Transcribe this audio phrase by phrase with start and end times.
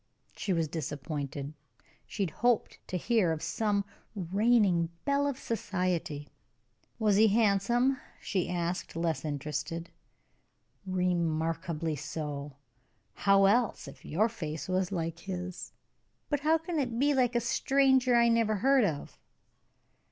[0.35, 1.53] She was disappointed.
[2.07, 3.85] She had hoped to hear of some
[4.15, 6.27] reigning belle of society.
[6.97, 9.91] "Was he handsome?" she asked, less interested.
[10.87, 12.53] "Remarkably so.
[13.13, 15.71] How else, if your face was like his?"
[16.31, 19.19] "But how can it be like a stranger I never heard of?"